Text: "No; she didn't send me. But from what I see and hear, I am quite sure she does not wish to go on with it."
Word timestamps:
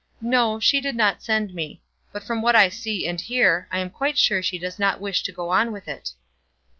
"No; 0.19 0.59
she 0.59 0.81
didn't 0.81 1.21
send 1.21 1.53
me. 1.53 1.83
But 2.11 2.23
from 2.23 2.41
what 2.41 2.55
I 2.55 2.69
see 2.69 3.07
and 3.07 3.21
hear, 3.21 3.67
I 3.69 3.77
am 3.77 3.91
quite 3.91 4.17
sure 4.17 4.41
she 4.41 4.57
does 4.57 4.79
not 4.79 4.99
wish 4.99 5.21
to 5.21 5.31
go 5.31 5.51
on 5.51 5.71
with 5.71 5.87
it." 5.87 6.13